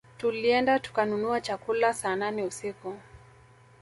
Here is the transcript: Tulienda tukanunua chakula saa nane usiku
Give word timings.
Tulienda 0.17 0.79
tukanunua 0.79 1.41
chakula 1.41 1.93
saa 1.93 2.15
nane 2.15 2.43
usiku 2.43 2.95